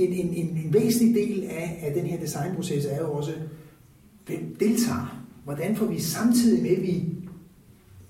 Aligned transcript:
en, 0.00 0.12
en, 0.12 0.34
en, 0.34 0.56
en 0.64 0.74
væsentlig 0.74 1.14
del 1.14 1.44
af, 1.44 1.78
af 1.82 1.94
den 1.94 2.06
her 2.06 2.20
designproces 2.20 2.84
er 2.84 3.00
jo 3.00 3.12
også, 3.12 3.32
hvem 4.26 4.56
deltager? 4.60 5.26
Hvordan 5.44 5.76
får 5.76 5.86
vi 5.86 6.00
samtidig 6.00 6.62
med, 6.62 6.70
at 6.70 6.82
vi 6.82 7.04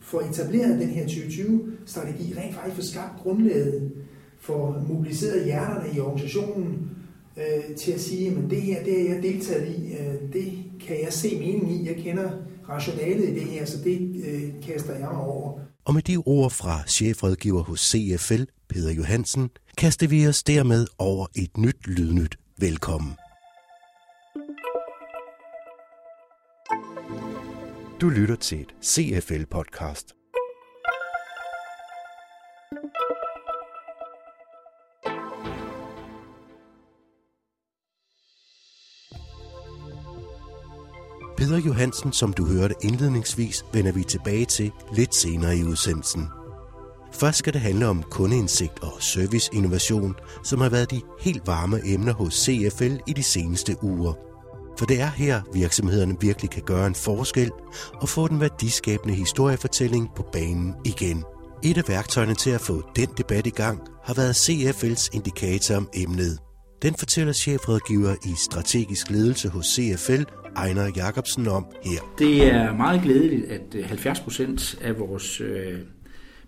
får 0.00 0.20
etableret 0.20 0.80
den 0.80 0.88
her 0.88 1.06
2020-strategi, 1.06 2.34
rent 2.38 2.54
faktisk 2.54 2.76
får 2.76 2.82
skabt 2.82 3.22
grundlaget 3.22 3.92
for 4.40 4.84
mobiliseret 4.88 5.44
hjerterne 5.44 5.96
i 5.96 6.00
organisationen 6.00 6.90
øh, 7.36 7.76
til 7.76 7.92
at 7.92 8.00
sige, 8.00 8.30
at 8.30 8.50
det 8.50 8.62
her, 8.62 8.84
det 8.84 9.08
har 9.08 9.14
jeg 9.14 9.22
deltaget 9.22 9.68
i, 9.68 9.92
øh, 9.92 10.32
det 10.32 10.52
kan 10.86 10.96
jeg 11.04 11.12
se 11.12 11.38
mening 11.38 11.72
i, 11.72 11.88
jeg 11.88 11.96
kender 11.96 12.30
rationalet 12.68 13.28
i 13.28 13.34
det 13.34 13.42
her, 13.42 13.64
så 13.64 13.78
det 13.84 14.22
øh, 14.24 14.42
kaster 14.62 14.92
jeg 14.92 15.08
mig 15.12 15.20
over. 15.20 15.58
Og 15.84 15.94
med 15.94 16.02
de 16.02 16.16
ord 16.16 16.50
fra 16.50 16.86
chefrådgiver 16.86 17.62
hos 17.62 17.80
CFL, 17.80 18.42
Peter 18.68 18.90
Johansen, 18.90 19.50
kaster 19.80 20.06
vi 20.06 20.26
os 20.26 20.42
dermed 20.42 20.86
over 20.98 21.26
et 21.36 21.56
nyt 21.56 21.86
lydnyt. 21.86 22.36
Velkommen. 22.58 23.12
Du 28.00 28.08
lytter 28.08 28.36
til 28.36 28.60
et 28.60 28.74
CFL-podcast. 28.84 30.16
Peter 41.36 41.58
Johansen, 41.66 42.12
som 42.12 42.32
du 42.32 42.46
hørte 42.46 42.74
indledningsvis, 42.82 43.64
vender 43.72 43.92
vi 43.92 44.04
tilbage 44.04 44.44
til 44.44 44.72
lidt 44.96 45.14
senere 45.14 45.56
i 45.56 45.64
udsendelsen. 45.64 46.39
Først 47.12 47.38
skal 47.38 47.52
det 47.52 47.60
handle 47.60 47.86
om 47.86 48.02
kundeindsigt 48.02 48.82
og 48.82 48.92
serviceinnovation, 49.00 50.14
som 50.44 50.60
har 50.60 50.68
været 50.68 50.90
de 50.90 51.00
helt 51.20 51.46
varme 51.46 51.80
emner 51.84 52.12
hos 52.12 52.34
CFL 52.34 52.96
i 53.06 53.12
de 53.12 53.22
seneste 53.22 53.76
uger. 53.82 54.12
For 54.78 54.86
det 54.86 55.00
er 55.00 55.10
her, 55.10 55.42
virksomhederne 55.54 56.16
virkelig 56.20 56.50
kan 56.50 56.62
gøre 56.62 56.86
en 56.86 56.94
forskel 56.94 57.50
og 57.94 58.08
få 58.08 58.28
den 58.28 58.40
værdiskabende 58.40 59.14
historiefortælling 59.14 60.10
på 60.16 60.22
banen 60.32 60.74
igen. 60.84 61.24
Et 61.62 61.78
af 61.78 61.88
værktøjerne 61.88 62.34
til 62.34 62.50
at 62.50 62.60
få 62.60 62.82
den 62.96 63.08
debat 63.18 63.46
i 63.46 63.50
gang 63.50 63.80
har 64.04 64.14
været 64.14 64.34
CFL's 64.48 65.08
indikator 65.12 65.76
om 65.76 65.88
emnet. 65.94 66.38
Den 66.82 66.94
fortæller 66.94 67.32
chefrådgiver 67.32 68.14
i 68.24 68.34
strategisk 68.36 69.10
ledelse 69.10 69.48
hos 69.48 69.66
CFL, 69.66 70.22
Ejner 70.56 70.90
Jacobsen 70.96 71.48
om 71.48 71.66
her. 71.84 72.00
Det 72.18 72.46
er 72.46 72.76
meget 72.76 73.02
glædeligt, 73.02 73.44
at 73.44 73.84
70 73.84 74.18
øh, 74.18 74.24
procent 74.24 74.78
af 74.80 74.98
vores 74.98 75.40
øh, 75.40 75.78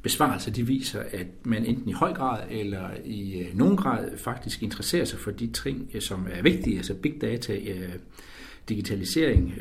besvarelser 0.03 0.51
de 0.51 0.67
viser, 0.67 1.01
at 1.01 1.27
man 1.45 1.67
enten 1.67 1.89
i 1.89 1.93
høj 1.93 2.13
grad 2.13 2.41
eller 2.51 2.89
i 3.05 3.41
øh, 3.41 3.59
nogen 3.59 3.77
grad 3.77 4.19
faktisk 4.19 4.63
interesserer 4.63 5.05
sig 5.05 5.19
for 5.19 5.31
de 5.31 5.47
ting, 5.47 5.91
øh, 5.95 6.01
som 6.01 6.27
er 6.33 6.43
vigtige, 6.43 6.77
altså 6.77 6.95
big 6.95 7.15
data, 7.21 7.53
øh, 7.53 7.89
digitalisering 8.69 9.55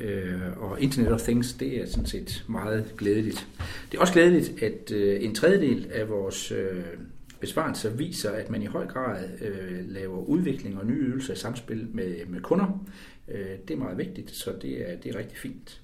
og 0.58 0.82
Internet 0.82 1.12
of 1.12 1.22
Things, 1.22 1.54
det 1.54 1.82
er 1.82 1.86
sådan 1.86 2.06
set 2.06 2.46
meget 2.48 2.94
glædeligt. 2.98 3.48
Det 3.92 3.98
er 3.98 4.02
også 4.02 4.14
glædeligt, 4.14 4.64
at 4.64 4.92
en 5.24 5.36
tredjedel 5.36 5.88
af 5.94 6.10
vores 6.10 6.54
besvarelser 7.40 7.90
viser, 7.90 8.32
at 8.32 8.50
man 8.50 8.62
i 8.62 8.66
høj 8.66 8.88
grad 8.88 9.28
laver 9.88 10.18
udvikling 10.18 10.80
og 10.80 10.86
nye 10.86 11.02
ydelser 11.02 11.34
i 11.34 11.38
samspil 11.38 11.88
med, 11.94 12.26
med 12.28 12.42
kunder. 12.42 12.86
Øh, 13.28 13.46
det 13.68 13.74
er 13.74 13.78
meget 13.78 13.98
vigtigt, 13.98 14.32
så 14.32 14.52
det 14.62 14.92
er, 14.92 14.96
det 14.96 15.16
er 15.16 15.20
rigtig 15.20 15.38
fint. 15.38 15.82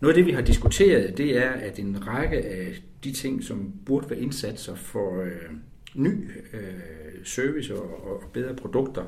Noget 0.00 0.14
af 0.14 0.16
det, 0.16 0.26
vi 0.26 0.32
har 0.32 0.42
diskuteret, 0.42 1.18
det 1.18 1.38
er, 1.38 1.50
at 1.50 1.78
en 1.78 2.06
række 2.06 2.36
af 2.36 2.82
de 3.04 3.12
ting, 3.12 3.44
som 3.44 3.72
burde 3.86 4.10
være 4.10 4.20
indsatser 4.20 4.74
for 4.74 5.22
øh, 5.22 5.50
ny 5.94 6.30
øh, 6.52 7.24
service 7.24 7.80
og, 7.80 8.04
og 8.04 8.22
bedre 8.32 8.54
produkter, 8.54 9.04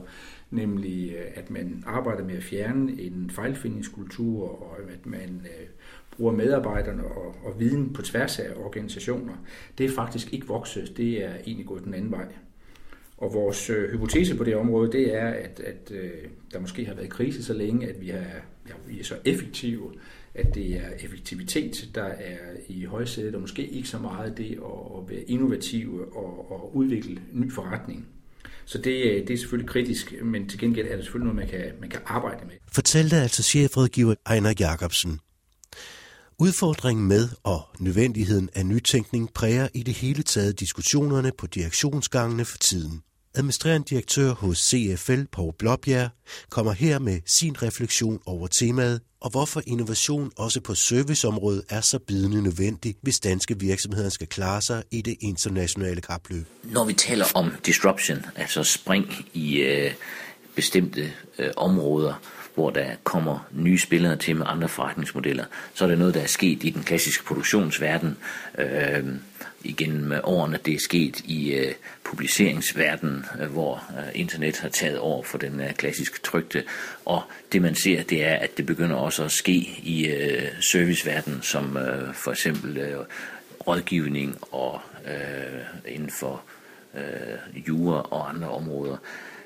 nemlig 0.50 1.12
øh, 1.12 1.26
at 1.34 1.50
man 1.50 1.82
arbejder 1.86 2.24
med 2.24 2.36
at 2.36 2.42
fjerne 2.42 3.00
en 3.00 3.30
fejlfindingskultur, 3.30 4.62
og 4.62 4.76
at 4.92 5.06
man 5.06 5.40
øh, 5.44 5.66
bruger 6.16 6.32
medarbejderne 6.32 7.04
og, 7.04 7.36
og 7.44 7.60
viden 7.60 7.92
på 7.92 8.02
tværs 8.02 8.38
af 8.38 8.50
organisationer, 8.56 9.34
det 9.78 9.86
er 9.86 9.90
faktisk 9.90 10.32
ikke 10.32 10.46
vokset, 10.46 10.96
det 10.96 11.24
er 11.24 11.34
egentlig 11.34 11.66
gået 11.66 11.84
den 11.84 11.94
anden 11.94 12.10
vej. 12.10 12.26
Og 13.20 13.34
vores 13.34 13.70
øh, 13.70 13.90
hypotese 13.90 14.36
på 14.36 14.44
det 14.44 14.56
område, 14.56 14.92
det 14.92 15.14
er, 15.14 15.28
at, 15.28 15.60
at 15.60 15.90
øh, 15.90 16.10
der 16.52 16.60
måske 16.60 16.84
har 16.84 16.94
været 16.94 17.10
krise 17.10 17.44
så 17.44 17.52
længe, 17.52 17.88
at 17.88 18.00
vi, 18.00 18.08
har, 18.08 18.18
ja, 18.68 18.74
vi 18.88 19.00
er 19.00 19.04
så 19.04 19.14
effektive, 19.24 19.92
at 20.34 20.54
det 20.54 20.76
er 20.76 20.90
effektivitet, 21.00 21.90
der 21.94 22.04
er 22.04 22.38
i 22.68 22.84
højsædet, 22.84 23.34
og 23.34 23.40
måske 23.40 23.68
ikke 23.68 23.88
så 23.88 23.98
meget 23.98 24.38
det 24.38 24.50
at, 24.50 24.98
at 24.98 25.10
være 25.10 25.20
innovative 25.20 26.16
og, 26.16 26.52
og 26.52 26.76
udvikle 26.76 27.22
ny 27.32 27.52
forretning. 27.52 28.06
Så 28.64 28.78
det, 28.78 29.04
øh, 29.04 29.26
det 29.26 29.30
er 29.30 29.38
selvfølgelig 29.38 29.70
kritisk, 29.70 30.14
men 30.22 30.48
til 30.48 30.58
gengæld 30.58 30.88
er 30.88 30.96
det 30.96 31.04
selvfølgelig 31.04 31.34
noget, 31.34 31.50
man 31.50 31.60
kan, 31.60 31.72
man 31.80 31.90
kan 31.90 32.00
arbejde 32.06 32.46
med. 32.46 32.54
Fortalte 32.72 33.16
altså 33.16 33.42
chefrådgiver 33.42 34.14
Ejner 34.26 34.54
Jacobsen. 34.60 35.20
Udfordringen 36.38 37.08
med 37.08 37.28
og 37.42 37.60
nødvendigheden 37.80 38.48
af 38.54 38.66
nytænkning 38.66 39.32
præger 39.34 39.68
i 39.74 39.82
det 39.82 39.94
hele 39.94 40.22
taget 40.22 40.60
diskussionerne 40.60 41.32
på 41.38 41.46
direktionsgangene 41.46 42.44
for 42.44 42.58
tiden. 42.58 43.02
Administrerende 43.34 43.86
direktør 43.90 44.32
hos 44.32 44.58
CFL, 44.58 45.22
Paul 45.32 45.52
Blåbjerg, 45.58 46.10
kommer 46.48 46.72
her 46.72 46.98
med 46.98 47.20
sin 47.26 47.62
refleksion 47.62 48.20
over 48.26 48.46
temaet 48.46 49.00
og 49.20 49.30
hvorfor 49.30 49.62
innovation 49.66 50.32
også 50.36 50.60
på 50.60 50.74
serviceområdet 50.74 51.62
er 51.68 51.80
så 51.80 51.98
bidende 51.98 52.42
nødvendig, 52.42 52.94
hvis 53.02 53.20
danske 53.20 53.58
virksomheder 53.58 54.08
skal 54.08 54.26
klare 54.26 54.62
sig 54.62 54.82
i 54.90 55.02
det 55.02 55.16
internationale 55.20 56.00
kapløb. 56.00 56.46
Når 56.62 56.84
vi 56.84 56.92
taler 56.92 57.24
om 57.34 57.52
disruption, 57.66 58.26
altså 58.36 58.62
spring 58.62 59.26
i 59.32 59.56
øh, 59.56 59.92
bestemte 60.54 61.12
øh, 61.38 61.50
områder, 61.56 62.14
hvor 62.54 62.70
der 62.70 62.90
kommer 63.04 63.46
nye 63.52 63.78
spillere 63.78 64.16
til 64.16 64.36
med 64.36 64.46
andre 64.48 64.68
forretningsmodeller, 64.68 65.44
så 65.74 65.84
er 65.84 65.88
det 65.88 65.98
noget, 65.98 66.14
der 66.14 66.20
er 66.20 66.26
sket 66.26 66.64
i 66.64 66.70
den 66.70 66.82
klassiske 66.82 67.24
produktionsverden. 67.24 68.16
Øh, 68.58 69.04
igennem 69.64 70.12
øh, 70.12 70.20
årene. 70.22 70.58
Det 70.64 70.74
er 70.74 70.78
sket 70.78 71.20
i 71.20 71.52
øh, 71.52 71.72
publiceringsverdenen, 72.04 73.24
øh, 73.40 73.52
hvor 73.52 73.84
øh, 73.98 74.20
internet 74.20 74.58
har 74.58 74.68
taget 74.68 74.98
over 74.98 75.22
for 75.22 75.38
den 75.38 75.60
øh, 75.60 75.72
klassisk 75.72 76.22
trygte. 76.22 76.64
Og 77.04 77.22
det 77.52 77.62
man 77.62 77.74
ser, 77.74 78.02
det 78.02 78.24
er, 78.24 78.34
at 78.34 78.56
det 78.56 78.66
begynder 78.66 78.96
også 78.96 79.24
at 79.24 79.32
ske 79.32 79.80
i 79.82 80.06
øh, 80.06 80.48
serviceverdenen, 80.60 81.42
som 81.42 81.76
øh, 81.76 82.14
for 82.14 82.30
eksempel 82.30 82.78
øh, 82.78 82.98
rådgivning 83.66 84.36
og 84.52 84.80
øh, 85.06 85.92
inden 85.94 86.10
for 86.10 86.42
øh, 86.94 87.68
jura 87.68 88.02
og 88.10 88.28
andre 88.28 88.48
områder. 88.48 88.96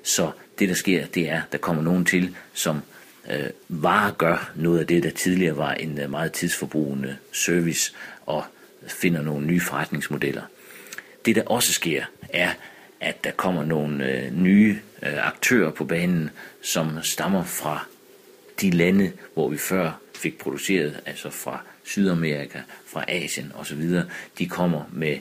Så 0.03 0.31
det, 0.59 0.69
der 0.69 0.75
sker, 0.75 1.07
det 1.07 1.31
er, 1.31 1.43
at 1.43 1.53
der 1.53 1.59
kommer 1.59 1.83
nogen 1.83 2.05
til, 2.05 2.37
som 2.53 2.81
øh, 3.31 3.51
varer 3.69 4.13
gør 4.13 4.53
noget 4.55 4.81
af 4.81 4.87
det, 4.87 5.03
der 5.03 5.11
tidligere 5.11 5.57
var 5.57 5.73
en 5.73 6.01
øh, 6.01 6.11
meget 6.11 6.33
tidsforbrugende 6.33 7.17
service, 7.33 7.93
og 8.27 8.45
finder 8.89 9.23
nogle 9.23 9.47
nye 9.47 9.61
forretningsmodeller. 9.61 10.43
Det 11.25 11.37
der 11.37 11.43
også 11.47 11.73
sker, 11.73 12.05
er, 12.29 12.51
at 13.01 13.25
der 13.25 13.31
kommer 13.31 13.65
nogle 13.65 14.11
øh, 14.11 14.37
nye 14.37 14.79
øh, 15.03 15.27
aktører 15.27 15.71
på 15.71 15.85
banen, 15.85 16.31
som 16.63 17.03
stammer 17.03 17.45
fra 17.45 17.87
de 18.61 18.71
lande, 18.71 19.13
hvor 19.35 19.49
vi 19.49 19.57
før 19.57 20.01
fik 20.15 20.39
produceret, 20.39 21.01
altså 21.07 21.31
fra 21.31 21.61
Sydamerika, 21.85 22.59
fra 22.87 23.05
Asien 23.09 23.53
osv. 23.55 24.01
De 24.39 24.49
kommer 24.49 24.85
med 24.93 25.19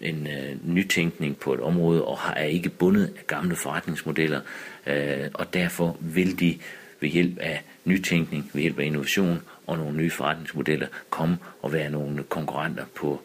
en 0.00 0.26
øh, 0.26 0.74
nytænkning 0.74 1.36
på 1.36 1.54
et 1.54 1.60
område 1.60 2.04
og 2.04 2.18
har, 2.18 2.34
er 2.34 2.44
ikke 2.44 2.68
bundet 2.68 3.14
af 3.18 3.26
gamle 3.26 3.56
forretningsmodeller, 3.56 4.40
øh, 4.86 5.28
og 5.34 5.54
derfor 5.54 5.96
vil 6.00 6.40
de 6.40 6.58
ved 7.00 7.08
hjælp 7.08 7.38
af 7.38 7.62
nytænkning, 7.84 8.50
ved 8.52 8.62
hjælp 8.62 8.78
af 8.78 8.84
innovation 8.84 9.42
og 9.66 9.78
nogle 9.78 9.96
nye 9.96 10.10
forretningsmodeller 10.10 10.86
komme 11.10 11.38
og 11.62 11.72
være 11.72 11.90
nogle 11.90 12.22
konkurrenter 12.22 12.84
på 12.94 13.22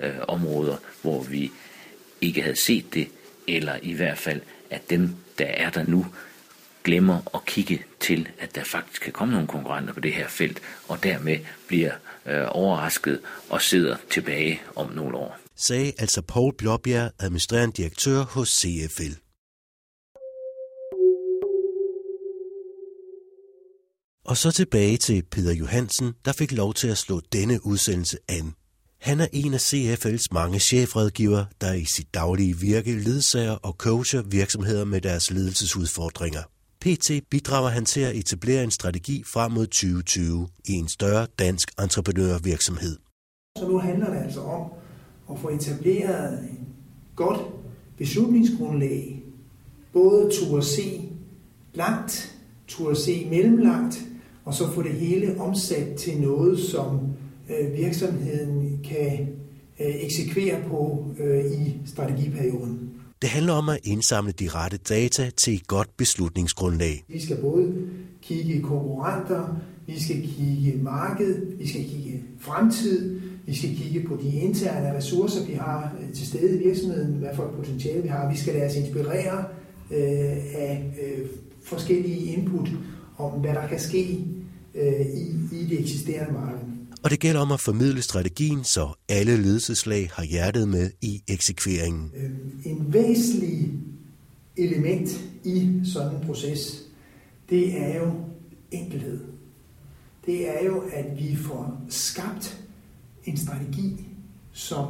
øh, 0.00 0.14
områder, 0.28 0.76
hvor 1.02 1.22
vi 1.22 1.50
ikke 2.20 2.42
havde 2.42 2.64
set 2.66 2.94
det, 2.94 3.08
eller 3.48 3.76
i 3.82 3.92
hvert 3.92 4.18
fald, 4.18 4.40
at 4.70 4.90
dem, 4.90 5.10
der 5.38 5.46
er 5.46 5.70
der 5.70 5.84
nu, 5.88 6.06
glemmer 6.84 7.34
at 7.34 7.44
kigge 7.44 7.82
til, 8.00 8.28
at 8.38 8.54
der 8.54 8.64
faktisk 8.64 9.02
kan 9.02 9.12
komme 9.12 9.32
nogle 9.32 9.48
konkurrenter 9.48 9.94
på 9.94 10.00
det 10.00 10.12
her 10.12 10.28
felt, 10.28 10.62
og 10.88 11.02
dermed 11.02 11.38
bliver 11.68 11.92
øh, 12.26 12.42
overrasket 12.48 13.20
og 13.50 13.62
sidder 13.62 13.96
tilbage 14.10 14.60
om 14.76 14.90
nogle 14.90 15.16
år. 15.16 15.38
Sagde 15.56 15.92
altså 15.98 16.22
Paul 16.22 16.54
Blåbjerg, 16.58 17.10
administrerende 17.20 17.74
direktør 17.76 18.22
hos 18.22 18.48
CFL. 18.48 19.23
Og 24.24 24.36
så 24.36 24.50
tilbage 24.50 24.96
til 24.96 25.22
Peter 25.30 25.52
Johansen, 25.52 26.12
der 26.24 26.32
fik 26.32 26.52
lov 26.52 26.74
til 26.74 26.88
at 26.88 26.98
slå 26.98 27.20
denne 27.32 27.66
udsendelse 27.66 28.18
an. 28.28 28.54
Han 29.00 29.20
er 29.20 29.26
en 29.32 29.54
af 29.54 29.72
CFL's 29.72 30.26
mange 30.32 30.58
chefredgiver, 30.58 31.44
der 31.60 31.72
i 31.72 31.84
sit 31.96 32.14
daglige 32.14 32.58
virke 32.58 32.92
ledsager 32.98 33.52
og 33.52 33.72
coacher 33.72 34.22
virksomheder 34.22 34.84
med 34.84 35.00
deres 35.00 35.30
ledelsesudfordringer. 35.30 36.42
PT 36.80 37.10
bidrager 37.30 37.68
han 37.68 37.84
til 37.84 38.00
at 38.00 38.16
etablere 38.16 38.64
en 38.64 38.70
strategi 38.70 39.22
frem 39.32 39.52
mod 39.52 39.66
2020 39.66 40.48
i 40.68 40.72
en 40.72 40.88
større 40.88 41.26
dansk 41.38 41.70
entreprenørvirksomhed. 41.82 42.96
Så 43.58 43.68
nu 43.68 43.78
handler 43.78 44.10
det 44.10 44.22
altså 44.24 44.40
om 44.40 44.70
at 45.30 45.38
få 45.38 45.48
etableret 45.48 46.32
et 46.32 46.58
godt 47.16 47.40
beslutningsgrundlag, 47.98 49.22
både 49.92 50.30
to 50.40 50.60
se 50.60 51.08
langt, 51.74 52.36
turde 52.68 52.96
se 52.96 53.26
mellemlangt, 53.30 54.04
og 54.44 54.54
så 54.54 54.70
få 54.72 54.82
det 54.82 54.92
hele 54.92 55.40
omsat 55.40 55.94
til 55.94 56.20
noget, 56.20 56.58
som 56.58 57.00
øh, 57.50 57.74
virksomheden 57.76 58.80
kan 58.84 59.28
øh, 59.80 59.94
eksekvere 60.04 60.60
på 60.68 61.04
øh, 61.20 61.44
i 61.44 61.76
strategiperioden. 61.86 62.90
Det 63.22 63.30
handler 63.30 63.52
om 63.52 63.68
at 63.68 63.78
indsamle 63.84 64.32
de 64.32 64.48
rette 64.48 64.76
data 64.76 65.30
til 65.44 65.54
et 65.54 65.66
godt 65.66 65.96
beslutningsgrundlag. 65.96 67.04
Vi 67.08 67.20
skal 67.20 67.36
både 67.36 67.72
kigge 68.22 68.62
konkurrenter, 68.62 69.56
vi 69.86 70.02
skal 70.02 70.16
kigge 70.16 70.82
marked, 70.82 71.56
vi 71.58 71.68
skal 71.68 71.84
kigge 71.84 72.22
fremtid, 72.40 73.20
vi 73.46 73.56
skal 73.56 73.76
kigge 73.76 74.08
på 74.08 74.18
de 74.22 74.28
interne 74.28 74.96
ressourcer, 74.96 75.46
vi 75.46 75.52
har 75.52 75.96
øh, 76.00 76.14
til 76.14 76.26
stede 76.26 76.60
i 76.60 76.64
virksomheden, 76.64 77.12
hvad 77.12 77.28
for 77.34 77.42
et 77.42 77.50
potentiale 77.50 78.02
vi 78.02 78.08
har. 78.08 78.30
Vi 78.30 78.36
skal 78.36 78.54
lade 78.54 78.66
os 78.66 78.76
inspirere 78.76 79.44
øh, 79.90 80.36
af 80.54 80.94
øh, 81.02 81.26
forskellige 81.62 82.32
input 82.32 82.68
om, 83.18 83.40
hvad 83.40 83.54
der 83.54 83.66
kan 83.66 83.80
ske 83.80 84.24
øh, 84.74 85.06
i, 85.06 85.56
i 85.56 85.66
det 85.68 85.80
eksisterende 85.80 86.32
marked. 86.32 86.58
Og 87.02 87.10
det 87.10 87.20
gælder 87.20 87.40
om 87.40 87.52
at 87.52 87.60
formidle 87.60 88.02
strategien, 88.02 88.64
så 88.64 88.88
alle 89.08 89.36
ledelseslag 89.36 90.10
har 90.12 90.24
hjertet 90.24 90.68
med 90.68 90.90
i 91.02 91.22
eksekveringen. 91.28 92.10
Øh, 92.16 92.30
en 92.64 92.92
væsentlig 92.92 93.70
element 94.56 95.08
i 95.44 95.80
sådan 95.84 96.16
en 96.16 96.26
proces, 96.26 96.82
det 97.50 97.82
er 97.82 97.96
jo 97.96 98.12
enkelhed. 98.70 99.20
Det 100.26 100.48
er 100.48 100.64
jo, 100.64 100.82
at 100.92 101.18
vi 101.18 101.36
får 101.36 101.80
skabt 101.88 102.60
en 103.24 103.36
strategi, 103.36 104.06
som 104.52 104.86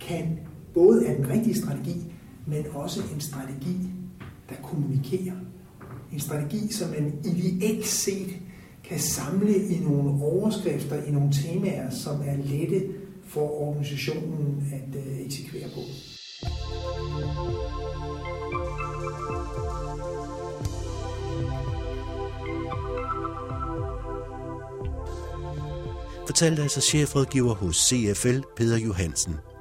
kan 0.00 0.38
både 0.74 1.06
er 1.06 1.16
den 1.16 1.28
rigtige 1.28 1.56
strategi, 1.56 2.12
men 2.46 2.66
også 2.72 3.00
en 3.14 3.20
strategi, 3.20 3.76
der 4.48 4.54
kommunikerer. 4.62 5.34
En 6.14 6.20
strategi, 6.20 6.72
som 6.72 6.90
man 6.90 7.12
ideelt 7.24 7.86
set 7.86 8.36
kan 8.84 8.98
samle 8.98 9.68
i 9.68 9.78
nogle 9.78 10.22
overskrifter, 10.22 11.02
i 11.02 11.10
nogle 11.10 11.32
temaer, 11.32 11.90
som 11.90 12.20
er 12.26 12.36
lette 12.36 12.88
for 13.24 13.60
organisationen 13.60 14.72
at 14.72 14.96
øh, 14.96 15.26
eksekvere 15.26 15.68
på. 15.74 15.80
fortalte 26.26 26.62
altså 26.62 26.80
chefrådgiver 26.80 27.54
hos 27.54 27.76
CFL, 27.76 28.40
Peter 28.56 28.78
Johansen. 28.78 29.53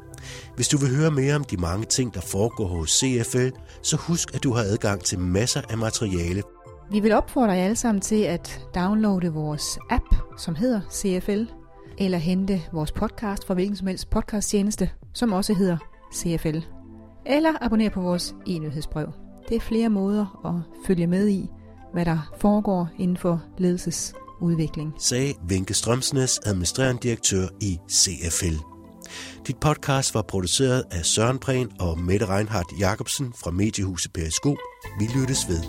Hvis 0.56 0.68
du 0.68 0.78
vil 0.78 0.96
høre 0.96 1.12
mere 1.12 1.36
om 1.36 1.44
de 1.44 1.58
mange 1.58 1.86
ting, 1.86 2.14
der 2.14 2.22
foregår 2.22 2.68
hos 2.68 2.92
CFL, 2.92 3.50
så 3.82 3.98
husk, 3.98 4.36
at 4.36 4.44
du 4.44 4.54
har 4.54 4.64
adgang 4.64 5.02
til 5.04 5.20
masser 5.20 5.62
af 5.70 5.78
materiale. 5.78 6.44
Vi 6.92 7.00
vil 7.00 7.12
opfordre 7.12 7.52
jer 7.52 7.64
alle 7.64 7.76
sammen 7.76 8.02
til 8.02 8.24
at 8.24 8.62
downloade 8.76 9.34
vores 9.34 9.80
app, 9.90 10.16
som 10.38 10.56
hedder 10.56 10.82
CFL, 10.92 11.44
eller 11.98 12.18
hente 12.18 12.62
vores 12.74 12.92
podcast 12.92 13.48
fra 13.48 13.54
hvilken 13.54 13.76
som 13.76 13.88
helst 13.88 14.10
podcasttjeneste, 14.10 14.90
som 15.14 15.34
også 15.34 15.54
hedder 15.54 15.78
CFL. 16.16 16.58
Eller 17.26 17.54
abonnere 17.62 17.90
på 17.90 18.02
vores 18.02 18.36
e-nyhedsbrev. 18.48 19.08
Det 19.50 19.56
er 19.56 19.62
flere 19.62 19.90
måder 19.90 20.46
at 20.46 20.86
følge 20.88 21.08
med 21.08 21.28
i, 21.28 21.50
hvad 21.94 22.06
der 22.06 22.34
foregår 22.40 22.90
inden 23.00 23.18
for 23.18 23.44
ledelsesudvikling. 23.58 24.94
Sagde 25.00 25.34
Vinke 25.48 25.74
Strømsnes, 25.74 26.40
administrerende 26.46 27.02
direktør 27.02 27.48
i 27.62 27.78
CFL. 27.92 28.73
Dit 29.48 29.60
podcast 29.60 30.14
var 30.14 30.22
produceret 30.22 30.84
af 30.92 31.06
Søren 31.06 31.40
Prehn 31.40 31.72
og 31.80 32.00
Mette 32.00 32.26
Reinhardt 32.26 32.80
Jacobsen 32.80 33.34
fra 33.44 33.52
Mediehuset 33.52 34.14
Periskop. 34.14 34.58
Vi 35.00 35.06
lyttes 35.16 35.48
ved. 35.50 35.64